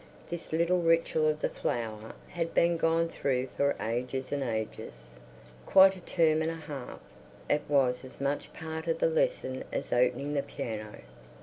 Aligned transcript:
This 0.31 0.51
little 0.51 0.81
ritual 0.81 1.27
of 1.27 1.41
the 1.41 1.49
flower 1.49 2.15
had 2.29 2.55
been 2.55 2.75
gone 2.75 3.07
through 3.07 3.49
for 3.55 3.75
ages 3.79 4.31
and 4.31 4.41
ages, 4.41 5.13
quite 5.67 5.95
a 5.95 5.99
term 6.01 6.41
and 6.41 6.49
a 6.49 6.55
half. 6.55 6.99
It 7.47 7.61
was 7.67 8.03
as 8.03 8.19
much 8.19 8.51
part 8.51 8.87
of 8.87 8.97
the 8.97 9.09
lesson 9.11 9.63
as 9.71 9.93
opening 9.93 10.33
the 10.33 10.41
piano. 10.41 11.01